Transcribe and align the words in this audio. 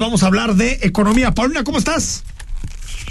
Vamos 0.00 0.22
a 0.22 0.28
hablar 0.28 0.54
de 0.54 0.78
economía. 0.82 1.32
Paulina, 1.32 1.64
¿cómo 1.64 1.78
estás? 1.78 2.22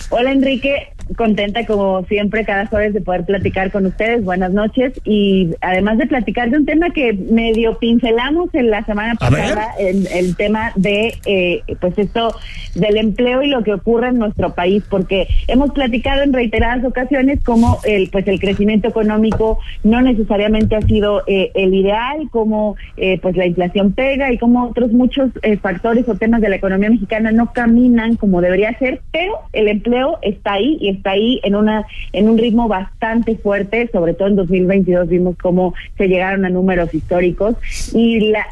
Hola 0.09 0.31
Enrique, 0.31 0.93
contenta 1.15 1.65
como 1.65 2.03
siempre 2.05 2.45
cada 2.45 2.65
jueves 2.67 2.93
de 2.93 3.01
poder 3.01 3.25
platicar 3.25 3.71
con 3.71 3.85
ustedes. 3.85 4.23
Buenas 4.23 4.51
noches 4.51 4.93
y 5.05 5.51
además 5.61 5.97
de 5.97 6.07
platicar 6.07 6.49
de 6.49 6.57
un 6.57 6.65
tema 6.65 6.89
que 6.91 7.13
medio 7.13 7.77
pincelamos 7.79 8.53
en 8.53 8.69
la 8.69 8.83
semana 8.85 9.15
pasada, 9.15 9.73
el, 9.79 10.07
el, 10.07 10.35
tema 10.35 10.71
de 10.75 11.13
eh, 11.25 11.61
pues 11.79 11.97
esto 11.97 12.35
del 12.75 12.97
empleo 12.97 13.41
y 13.41 13.47
lo 13.47 13.63
que 13.63 13.73
ocurre 13.73 14.09
en 14.09 14.19
nuestro 14.19 14.53
país, 14.53 14.83
porque 14.89 15.27
hemos 15.47 15.71
platicado 15.71 16.21
en 16.21 16.33
reiteradas 16.33 16.85
ocasiones 16.85 17.43
como 17.43 17.79
el 17.83 18.09
pues 18.09 18.27
el 18.27 18.39
crecimiento 18.39 18.87
económico 18.87 19.59
no 19.83 20.01
necesariamente 20.01 20.75
ha 20.75 20.81
sido 20.81 21.23
eh, 21.27 21.51
el 21.55 21.73
ideal, 21.73 22.29
como 22.31 22.75
eh, 22.97 23.19
pues 23.21 23.35
la 23.35 23.45
inflación 23.45 23.93
pega 23.93 24.31
y 24.31 24.37
como 24.37 24.65
otros 24.65 24.91
muchos 24.91 25.31
eh, 25.41 25.57
factores 25.57 26.07
o 26.07 26.15
temas 26.15 26.41
de 26.41 26.49
la 26.49 26.55
economía 26.57 26.89
mexicana 26.89 27.31
no 27.31 27.53
caminan 27.53 28.15
como 28.15 28.41
debería 28.41 28.77
ser, 28.77 29.01
pero 29.11 29.33
el 29.53 29.67
empleo 29.67 30.19
está 30.21 30.53
ahí 30.53 30.77
y 30.79 30.89
está 30.97 31.11
ahí 31.11 31.39
en 31.43 31.55
una 31.55 31.85
en 32.13 32.29
un 32.29 32.37
ritmo 32.37 32.67
bastante 32.67 33.35
fuerte, 33.37 33.89
sobre 33.91 34.13
todo 34.13 34.27
en 34.27 34.35
2022 34.35 35.07
vimos 35.07 35.35
cómo 35.41 35.73
se 35.97 36.07
llegaron 36.07 36.45
a 36.45 36.49
números 36.49 36.93
históricos 36.93 37.55
y 37.93 38.19
la, 38.31 38.45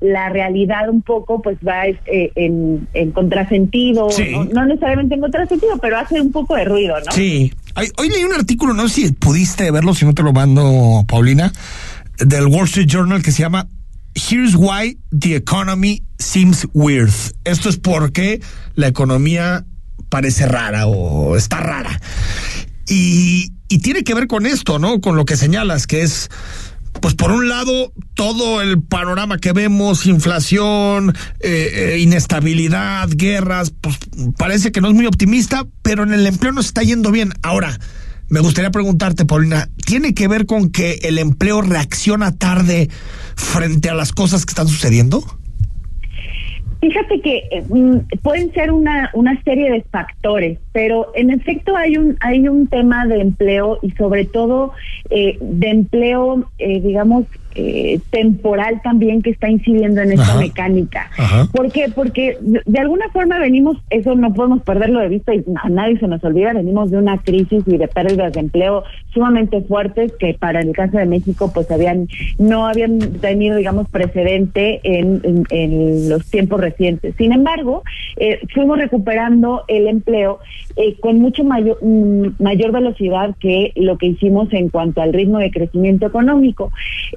la 0.00 0.28
realidad 0.28 0.88
un 0.88 1.02
poco 1.02 1.42
pues 1.42 1.58
va 1.66 1.86
eh, 1.88 1.96
en, 2.34 2.86
en 2.94 3.10
contrasentido, 3.12 4.10
Sí. 4.10 4.30
no, 4.32 4.44
no 4.44 4.66
necesariamente 4.66 5.14
en 5.16 5.20
contrasentido, 5.20 5.76
pero 5.80 5.98
hace 5.98 6.20
un 6.20 6.32
poco 6.32 6.54
de 6.56 6.64
ruido, 6.64 6.94
¿no? 7.04 7.12
Sí. 7.12 7.52
Ay, 7.74 7.88
Hoy 7.98 8.08
leí 8.08 8.24
un 8.24 8.32
artículo, 8.32 8.72
no 8.72 8.88
sé 8.88 9.06
si 9.06 9.12
pudiste 9.12 9.70
verlo, 9.70 9.94
si 9.94 10.04
no 10.06 10.14
te 10.14 10.22
lo 10.22 10.32
mando, 10.32 11.04
Paulina, 11.06 11.52
del 12.18 12.46
Wall 12.46 12.64
Street 12.64 12.86
Journal 12.88 13.22
que 13.22 13.32
se 13.32 13.42
llama 13.42 13.68
Here's 14.14 14.54
Why 14.54 14.96
the 15.18 15.36
Economy 15.36 16.02
Seems 16.18 16.66
Weird. 16.72 17.10
Esto 17.44 17.68
es 17.68 17.76
porque 17.76 18.40
la 18.74 18.86
economía 18.86 19.64
parece 20.08 20.46
rara 20.46 20.86
o 20.86 21.36
está 21.36 21.60
rara. 21.60 22.00
Y, 22.88 23.52
tiene 23.82 24.04
que 24.04 24.14
ver 24.14 24.26
con 24.26 24.46
esto, 24.46 24.78
¿no? 24.78 25.00
Con 25.00 25.16
lo 25.16 25.24
que 25.24 25.36
señalas, 25.36 25.86
que 25.86 26.02
es 26.02 26.30
pues 27.02 27.14
por 27.14 27.30
un 27.30 27.48
lado, 27.48 27.92
todo 28.14 28.62
el 28.62 28.80
panorama 28.80 29.36
que 29.36 29.52
vemos, 29.52 30.06
inflación, 30.06 31.14
eh, 31.40 31.94
eh, 31.94 31.98
inestabilidad, 31.98 33.10
guerras, 33.10 33.70
pues 33.78 33.98
parece 34.38 34.72
que 34.72 34.80
no 34.80 34.88
es 34.88 34.94
muy 34.94 35.04
optimista, 35.04 35.66
pero 35.82 36.04
en 36.04 36.14
el 36.14 36.26
empleo 36.26 36.52
nos 36.52 36.66
está 36.66 36.82
yendo 36.82 37.10
bien. 37.10 37.34
Ahora, 37.42 37.78
me 38.28 38.40
gustaría 38.40 38.70
preguntarte, 38.70 39.24
Paulina, 39.24 39.68
¿tiene 39.84 40.14
que 40.14 40.26
ver 40.26 40.46
con 40.46 40.70
que 40.70 41.00
el 41.02 41.18
empleo 41.18 41.60
reacciona 41.60 42.32
tarde 42.32 42.88
frente 43.36 43.90
a 43.90 43.94
las 43.94 44.12
cosas 44.12 44.46
que 44.46 44.52
están 44.52 44.68
sucediendo? 44.68 45.24
Fíjate 46.80 47.20
que 47.20 47.48
eh, 47.50 47.64
mm, 47.68 48.00
pueden 48.22 48.52
ser 48.52 48.70
una, 48.70 49.10
una 49.14 49.40
serie 49.42 49.70
de 49.70 49.82
factores, 49.90 50.58
pero 50.72 51.10
en 51.14 51.30
efecto 51.30 51.74
hay 51.74 51.96
un 51.96 52.16
hay 52.20 52.46
un 52.48 52.66
tema 52.66 53.06
de 53.06 53.20
empleo 53.20 53.78
y 53.82 53.90
sobre 53.92 54.26
todo 54.26 54.72
eh, 55.08 55.38
de 55.40 55.68
empleo, 55.68 56.50
eh, 56.58 56.80
digamos, 56.80 57.24
eh, 57.56 57.98
temporal 58.10 58.80
también 58.82 59.22
que 59.22 59.30
está 59.30 59.48
incidiendo 59.50 60.02
en 60.02 60.12
esta 60.12 60.24
Ajá. 60.32 60.38
mecánica. 60.40 61.10
Ajá. 61.16 61.48
¿Por 61.52 61.72
qué? 61.72 61.86
Porque 61.94 62.36
de, 62.40 62.78
alguna 62.78 63.08
forma 63.12 63.38
venimos, 63.38 63.78
eso 63.90 64.14
no 64.14 64.32
podemos 64.34 64.62
perderlo 64.62 65.00
de 65.00 65.08
vista 65.08 65.34
y 65.34 65.42
a 65.62 65.68
nadie 65.68 65.98
se 65.98 66.06
nos 66.08 66.22
olvida, 66.22 66.52
venimos 66.52 66.90
de 66.90 66.98
una 66.98 67.18
crisis 67.18 67.62
y 67.66 67.76
de 67.76 67.88
pérdidas 67.88 68.32
de 68.34 68.40
empleo 68.40 68.84
sumamente 69.12 69.62
fuertes 69.62 70.12
que 70.18 70.34
para 70.34 70.60
el 70.60 70.72
caso 70.72 70.98
de 70.98 71.06
México 71.06 71.50
pues 71.54 71.70
habían 71.70 72.08
no 72.38 72.66
habían 72.66 72.98
tenido 73.20 73.56
digamos 73.56 73.88
precedente 73.88 74.80
en, 74.84 75.20
en- 75.24 75.44
en 75.50 76.08
los 76.08 76.26
tiempos 76.30 76.60
recientes. 76.60 77.14
Sin 77.16 77.32
embargo, 77.32 77.82
eh, 78.16 78.40
fuimos 78.54 78.78
recuperando 78.78 79.62
el 79.68 79.86
empleo 79.88 80.38
eh, 80.76 80.96
con 81.00 81.18
mucho 81.20 81.42
mayor 81.44 81.78
mm, 81.82 82.42
mayor 82.42 82.72
velocidad 82.72 83.34
que 83.40 83.72
lo 83.76 83.96
que 83.98 84.06
hicimos 84.06 84.52
en 84.52 84.68
cuanto 84.68 85.00
al 85.00 85.12
ritmo 85.12 85.38
de 85.38 85.50
crecimiento 85.50 86.06
económico. 86.06 86.70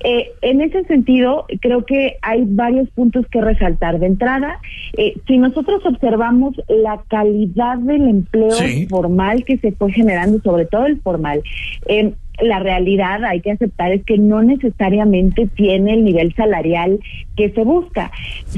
Eh, 0.03 0.28
en 0.41 0.61
ese 0.61 0.83
sentido, 0.85 1.45
creo 1.61 1.85
que 1.85 2.17
hay 2.21 2.43
varios 2.45 2.89
puntos 2.89 3.25
que 3.31 3.41
resaltar. 3.41 3.99
De 3.99 4.07
entrada, 4.07 4.59
eh, 4.97 5.13
si 5.27 5.37
nosotros 5.37 5.85
observamos 5.85 6.55
la 6.67 7.01
calidad 7.07 7.77
del 7.77 8.07
empleo 8.07 8.51
Sí. 8.51 8.87
formal 8.89 9.43
que 9.45 9.57
se 9.57 9.71
fue 9.71 9.91
generando, 9.91 10.39
sobre 10.41 10.65
todo 10.65 10.85
el 10.85 10.99
formal, 11.01 11.41
eh, 11.87 12.13
la 12.41 12.59
realidad, 12.59 13.25
hay 13.25 13.41
que 13.41 13.51
aceptar, 13.51 13.91
es 13.91 14.05
que 14.05 14.17
no 14.17 14.41
necesariamente 14.41 15.47
tiene 15.55 15.93
el 15.95 16.05
nivel 16.05 16.33
salarial 16.35 16.99
que 17.35 17.49
se 17.49 17.63
busca. 17.65 18.11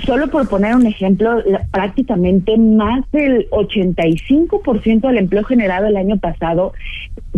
Solo 0.05 0.27
por 0.29 0.47
poner 0.47 0.75
un 0.75 0.85
ejemplo, 0.85 1.41
la- 1.45 1.65
prácticamente 1.71 2.57
más 2.59 3.09
del 3.11 3.47
85% 3.49 5.07
del 5.07 5.17
empleo 5.17 5.43
generado 5.43 5.87
el 5.87 5.97
año 5.97 6.17
pasado 6.19 6.73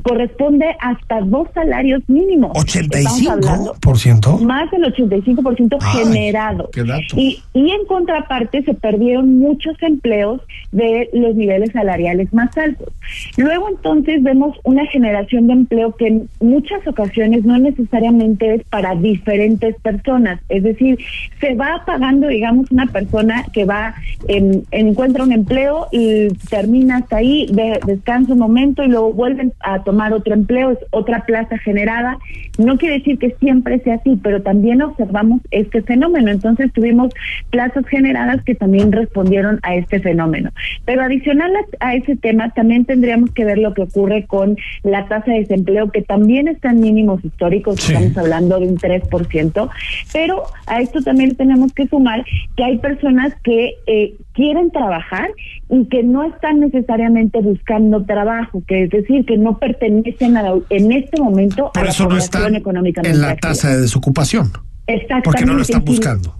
corresponde 0.03 0.66
hasta 0.80 1.22
dos 1.22 1.47
salarios 1.53 2.02
mínimos. 2.08 2.52
Estamos 2.66 3.28
hablando- 3.28 3.74
¿85%? 3.81 4.40
más 4.41 4.69
del 4.72 4.84
85% 4.84 5.78
Ay, 5.81 6.03
generado. 6.06 6.69
qué 6.72 6.84
dato. 6.84 7.16
Y, 7.18 7.41
y 7.53 7.72
en 7.72 7.86
contraparte 7.88 8.64
se 8.64 8.74
perdieron 8.74 9.40
muchos 9.40 9.75
empleos 9.81 10.41
de 10.72 11.09
los 11.14 11.36
niveles 11.36 11.72
salariales 11.72 12.34
más 12.34 12.56
altos. 12.58 12.90
Luego 13.38 13.69
entonces 13.69 14.22
vemos 14.24 14.58
una 14.64 14.86
generación 14.88 15.47
de 15.47 15.53
empleo 15.53 15.96
que 15.96 16.08
en 16.08 16.30
muchas 16.41 16.85
ocasiones 16.88 17.46
no 17.46 17.58
necesariamente 17.58 18.56
es 18.56 18.64
para 18.66 18.96
diferentes 18.96 19.75
personas. 19.81 20.40
Es 20.50 20.64
decir, 20.64 20.97
se 21.40 21.56
va 21.56 21.84
pagando, 21.85 22.28
digamos, 22.28 22.70
una 22.72 22.88
persona 22.88 23.46
que 23.53 23.66
va, 23.66 23.96
en- 24.28 24.64
encuentra 24.72 25.24
un 25.24 25.31
empleo 25.31 25.88
y 25.91 26.28
termina 26.50 26.97
hasta 26.97 27.18
ahí, 27.18 27.47
de- 27.52 27.80
descansa 27.85 28.34
un 28.34 28.40
momento 28.40 28.84
y 28.84 28.88
luego 28.88 29.14
vuelven 29.14 29.53
a 29.59 29.81
tomar 29.84 29.92
otro 30.13 30.33
empleo, 30.33 30.71
es 30.71 30.79
otra 30.91 31.25
plaza 31.25 31.57
generada. 31.59 32.17
No 32.57 32.77
quiere 32.77 32.99
decir 32.99 33.17
que 33.19 33.35
siempre 33.39 33.79
sea 33.79 33.95
así, 33.95 34.19
pero 34.21 34.41
también 34.41 34.81
observamos 34.81 35.41
este 35.51 35.81
fenómeno. 35.81 36.31
Entonces 36.31 36.71
tuvimos 36.73 37.13
plazas 37.49 37.85
generadas 37.87 38.43
que 38.43 38.55
también 38.55 38.91
respondieron 38.91 39.59
a 39.63 39.75
este 39.75 39.99
fenómeno. 39.99 40.49
Pero 40.85 41.01
adicional 41.03 41.51
a, 41.79 41.87
a 41.87 41.95
ese 41.95 42.15
tema, 42.15 42.49
también 42.51 42.85
tendríamos 42.85 43.31
que 43.31 43.45
ver 43.45 43.57
lo 43.57 43.73
que 43.73 43.83
ocurre 43.83 44.25
con 44.25 44.57
la 44.83 45.07
tasa 45.07 45.31
de 45.31 45.39
desempleo, 45.39 45.91
que 45.91 46.01
también 46.01 46.47
está 46.47 46.71
en 46.71 46.79
mínimos 46.81 47.23
históricos, 47.23 47.75
Sí. 47.83 47.93
estamos 47.93 48.17
hablando 48.17 48.59
de 48.59 48.67
un 48.67 48.77
3%, 48.77 49.69
pero 50.11 50.43
a 50.67 50.79
esto 50.81 51.01
también 51.01 51.35
tenemos 51.35 51.73
que 51.73 51.87
sumar 51.87 52.23
que 52.55 52.63
hay 52.63 52.77
personas 52.77 53.33
que 53.43 53.73
eh, 53.87 54.13
quieren 54.33 54.71
trabajar 54.71 55.29
y 55.69 55.85
que 55.85 56.03
no 56.03 56.23
están 56.23 56.59
necesariamente 56.59 57.39
buscando 57.41 58.03
trabajo, 58.05 58.63
que 58.67 58.83
es 58.83 58.89
decir, 58.89 59.25
que 59.25 59.37
no 59.37 59.57
pertenecen 59.57 59.82
a 59.88 60.41
la- 60.44 60.59
en 60.69 60.91
este 60.91 61.21
momento 61.21 61.71
Por 61.73 61.81
a 61.81 61.85
la 61.85 61.91
eso 61.91 62.03
no 62.03 62.09
población 62.09 62.38
están 62.41 62.55
económicamente 62.55 63.16
en 63.16 63.21
la 63.21 63.31
activa. 63.31 63.49
tasa 63.53 63.69
de 63.69 63.81
desocupación, 63.81 64.51
Exactamente. 64.88 65.23
porque 65.25 65.45
no 65.45 65.53
lo 65.53 65.61
están 65.61 65.83
buscando. 65.85 66.35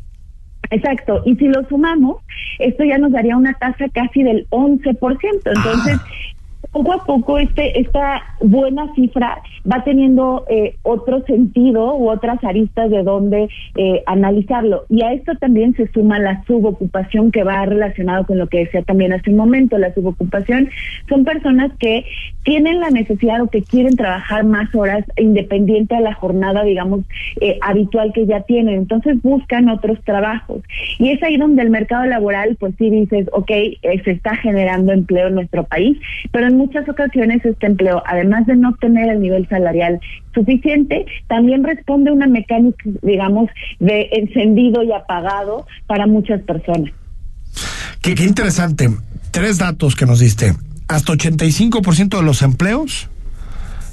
Exacto, 0.70 1.22
y 1.26 1.36
si 1.36 1.48
lo 1.48 1.68
sumamos, 1.68 2.18
esto 2.60 2.84
ya 2.84 2.98
nos 2.98 3.12
daría 3.12 3.36
una 3.38 3.54
tasa 3.54 3.86
casi 3.94 4.24
del 4.24 4.48
11%. 4.50 5.52
Entonces, 5.56 5.98
Ah. 6.00 6.08
poco 6.72 6.94
a 6.94 7.06
poco 7.06 7.38
este 7.38 7.80
esta 7.80 8.22
buena 8.42 8.88
cifra 8.96 9.38
va 9.70 9.84
teniendo 9.84 10.46
eh, 10.50 10.76
otro 10.84 11.24
sentido 11.26 11.96
u 11.96 12.10
otras 12.10 12.44
aristas 12.44 12.90
de 12.90 13.04
donde 13.04 13.50
eh, 13.76 14.04
analizarlo. 14.06 14.86
Y 14.90 15.04
a 15.04 15.14
esto 15.14 15.34
también 15.36 15.76
se 15.76 15.88
suma 15.88 16.20
la 16.20 16.44
subocupación 16.46 17.32
que 17.32 17.44
va 17.44 17.66
relacionado 17.66 18.26
con 18.26 18.38
lo 18.38 18.48
que 18.48 18.60
decía 18.60 18.82
también 18.84 19.14
hace 19.14 19.30
un 19.30 19.38
momento. 19.38 19.78
La 19.78 19.94
subocupación 19.94 20.70
son 21.08 21.24
personas 21.24 21.72
que 21.80 22.06
tienen 22.44 22.80
la 22.80 22.90
necesidad 22.90 23.42
o 23.42 23.48
que 23.48 23.64
quieren 23.64 23.96
trabajar 23.96 24.44
más 24.44 24.74
horas 24.76 25.06
independiente 25.18 25.96
a 25.96 26.02
la 26.02 26.14
jornada, 26.14 26.64
digamos, 26.64 27.02
eh, 27.40 27.58
habitual 27.62 28.12
que 28.14 28.26
ya 28.26 28.42
tienen. 28.42 28.76
Entonces 28.76 29.22
buscan 29.22 29.70
otros 29.70 30.00
trabajos. 30.04 30.62
Y 31.00 31.10
es 31.10 31.24
ahí 31.24 31.38
donde 31.38 31.62
el 31.62 31.70
mercado 31.70 32.06
laboral, 32.06 32.58
pues 32.60 32.74
sí 32.78 32.90
dices, 32.90 33.28
ok, 33.32 33.50
eh, 33.50 33.78
se 34.04 34.12
está 34.12 34.36
generando 34.36 34.92
empleo 34.92 35.28
en 35.28 35.36
nuestro 35.36 35.64
país, 35.64 35.98
pero 36.32 36.48
en 36.48 36.58
muchas 36.58 36.88
ocasiones 36.90 37.46
este 37.46 37.68
empleo, 37.68 38.04
además 38.06 38.46
de 38.46 38.56
no 38.56 38.74
tener 38.76 39.10
el 39.10 39.22
nivel 39.22 39.48
salarial 39.54 40.00
suficiente, 40.34 41.06
también 41.28 41.64
responde 41.64 42.12
una 42.12 42.28
mecánica, 42.28 42.84
digamos, 43.02 43.50
de 43.80 44.10
encendido 44.14 44.84
y 44.84 44.92
apagado 44.92 45.66
para 45.86 46.08
muchas 46.08 46.42
personas. 46.42 46.92
Qué, 48.02 48.16
qué 48.16 48.24
interesante. 48.24 48.90
Tres 49.32 49.60
datos 49.60 49.96
que 49.96 50.06
nos 50.06 50.20
diste. 50.20 50.54
Hasta 50.88 51.14
85% 51.14 52.18
de 52.18 52.24
los 52.24 52.42
empleos 52.42 53.10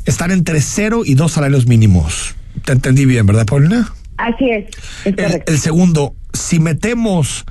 están 0.06 0.30
entre 0.30 0.60
cero 0.60 1.02
y 1.04 1.14
dos 1.14 1.32
salarios 1.32 1.66
mínimos. 1.66 2.34
Te 2.64 2.72
entendí 2.72 3.04
bien, 3.04 3.26
¿verdad, 3.26 3.46
Paulina? 3.46 3.92
Así 4.16 4.50
es, 4.50 4.66
es 5.04 5.16
El, 5.16 5.42
el 5.46 5.58
segundo, 5.58 6.14
si 6.32 6.58
metemos 6.58 7.46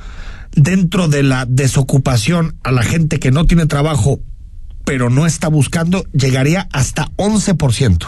dentro 0.56 1.08
de 1.08 1.24
la 1.24 1.46
desocupación 1.46 2.56
a 2.64 2.72
la 2.72 2.84
gente 2.84 3.20
que 3.20 3.32
no 3.32 3.46
tiene 3.46 3.66
trabajo, 3.66 4.20
pero 4.90 5.12
no 5.12 5.28
está 5.28 5.50
buscando, 5.50 6.04
llegaría 6.14 6.68
hasta 6.74 7.10
11%. 7.18 8.08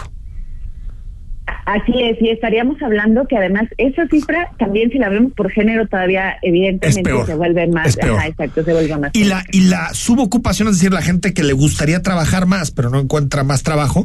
Así 1.64 1.92
es, 2.02 2.20
y 2.20 2.30
estaríamos 2.30 2.82
hablando 2.82 3.24
que 3.28 3.36
además 3.36 3.68
esa 3.78 4.08
cifra 4.08 4.50
también 4.58 4.90
si 4.90 4.98
la 4.98 5.08
vemos 5.08 5.32
por 5.32 5.48
género 5.52 5.86
todavía 5.86 6.34
evidentemente 6.42 7.24
se 7.24 7.34
vuelve 7.36 7.68
más, 7.68 7.96
ajá, 8.02 8.26
exacto, 8.26 8.64
se 8.64 8.72
vuelve 8.72 8.96
más. 8.96 9.12
Y 9.14 9.24
la 9.24 9.44
y 9.52 9.68
la 9.68 9.94
subocupación, 9.94 10.66
es 10.66 10.78
decir, 10.78 10.92
la 10.92 11.02
gente 11.02 11.32
que 11.32 11.44
le 11.44 11.52
gustaría 11.52 12.02
trabajar 12.02 12.46
más 12.46 12.72
pero 12.72 12.90
no 12.90 12.98
encuentra 12.98 13.44
más 13.44 13.62
trabajo, 13.62 14.04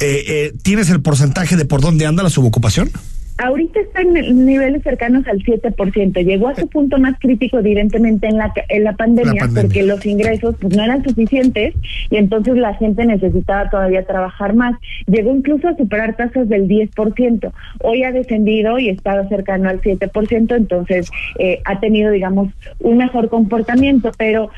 eh, 0.00 0.24
eh, 0.26 0.52
¿tienes 0.62 0.88
el 0.88 1.02
porcentaje 1.02 1.56
de 1.56 1.66
por 1.66 1.82
dónde 1.82 2.06
anda 2.06 2.22
la 2.22 2.30
subocupación? 2.30 2.88
Ahorita 3.42 3.80
está 3.80 4.02
en 4.02 4.44
niveles 4.44 4.82
cercanos 4.82 5.26
al 5.26 5.38
7%. 5.38 6.24
Llegó 6.24 6.48
a 6.48 6.54
su 6.54 6.68
punto 6.68 6.98
más 6.98 7.18
crítico, 7.18 7.58
evidentemente, 7.58 8.26
en 8.26 8.36
la, 8.36 8.52
en 8.68 8.84
la, 8.84 8.92
pandemia, 8.92 9.48
porque 9.54 9.82
los 9.82 10.04
ingresos 10.04 10.56
pues, 10.60 10.76
no 10.76 10.84
eran 10.84 11.02
suficientes 11.02 11.74
y 12.10 12.16
entonces 12.16 12.56
la 12.56 12.74
gente 12.74 13.06
necesitaba 13.06 13.70
todavía 13.70 14.04
trabajar 14.04 14.54
más. 14.54 14.78
Llegó 15.06 15.34
incluso 15.34 15.68
a 15.68 15.76
superar 15.76 16.16
tasas 16.16 16.50
del 16.50 16.68
10%. 16.68 17.52
Hoy 17.82 18.02
ha 18.02 18.12
descendido 18.12 18.78
y 18.78 18.90
está 18.90 19.26
cercano 19.28 19.70
al 19.70 19.80
7%, 19.80 20.56
entonces 20.56 21.10
eh, 21.38 21.60
ha 21.64 21.80
tenido, 21.80 22.10
digamos, 22.10 22.52
un 22.80 22.98
mejor 22.98 23.30
comportamiento, 23.30 24.10
pero 24.18 24.50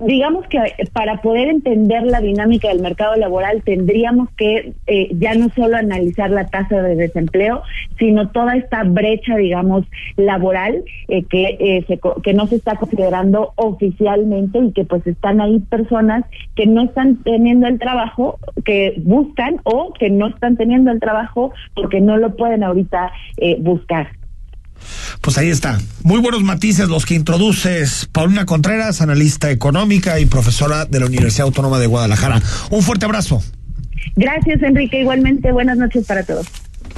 digamos 0.00 0.46
que 0.46 0.58
eh, 0.58 0.74
para 0.92 1.20
poder 1.20 1.48
entender 1.48 2.02
la 2.04 2.20
dinámica 2.20 2.68
del 2.68 2.80
mercado 2.80 3.16
laboral 3.16 3.62
tendríamos 3.62 4.28
que 4.36 4.72
eh, 4.86 5.08
ya 5.12 5.34
no 5.34 5.48
solo 5.50 5.76
analizar 5.76 6.30
la 6.30 6.46
tasa 6.46 6.82
de 6.82 6.96
desempleo, 6.96 7.62
sino 7.98 8.30
toda 8.30 8.56
esta 8.56 8.84
brecha, 8.84 9.36
digamos, 9.36 9.86
laboral 10.16 10.82
eh, 11.08 11.24
que, 11.24 11.84
que 12.22 12.34
no 12.34 12.46
se 12.46 12.56
está 12.56 12.76
considerando 12.76 13.52
oficialmente 13.56 14.58
y 14.58 14.72
que 14.72 14.84
pues 14.84 15.06
están 15.06 15.40
ahí 15.40 15.58
personas 15.60 16.24
que 16.54 16.66
no 16.66 16.84
están 16.84 17.22
teniendo 17.22 17.66
el 17.66 17.78
trabajo 17.78 18.38
que 18.64 18.94
buscan 19.04 19.60
o 19.64 19.92
que 19.92 20.10
no 20.10 20.28
están 20.28 20.56
teniendo 20.56 20.90
el 20.90 21.00
trabajo 21.00 21.52
porque 21.74 22.00
no 22.00 22.16
lo 22.16 22.36
pueden 22.36 22.62
ahorita 22.62 23.12
buscar. 23.58 24.19
Pues 25.20 25.38
ahí 25.38 25.48
está. 25.48 25.80
Muy 26.02 26.20
buenos 26.20 26.42
matices 26.42 26.88
los 26.88 27.06
que 27.06 27.14
introduces. 27.14 28.08
Paulina 28.12 28.46
Contreras, 28.46 29.00
analista 29.00 29.50
económica 29.50 30.20
y 30.20 30.26
profesora 30.26 30.84
de 30.84 31.00
la 31.00 31.06
Universidad 31.06 31.46
Autónoma 31.46 31.78
de 31.78 31.86
Guadalajara. 31.86 32.40
Un 32.70 32.82
fuerte 32.82 33.04
abrazo. 33.04 33.42
Gracias, 34.16 34.62
Enrique. 34.62 35.00
Igualmente, 35.00 35.52
buenas 35.52 35.76
noches 35.78 36.06
para 36.06 36.22
todos. 36.22 36.46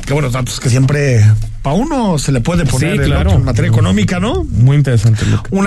Qué 0.07 0.15
buenos 0.15 0.33
datos 0.33 0.59
que 0.59 0.69
siempre 0.69 1.25
para 1.63 1.77
uno 1.77 2.19
se 2.19 2.33
le 2.33 2.41
puede 2.41 2.67
poner 2.67 3.01
en 3.01 3.45
materia 3.45 3.71
económica, 3.71 4.19
¿no? 4.19 4.43
Muy 4.45 4.77
interesante. 4.77 5.23
Una 5.51 5.61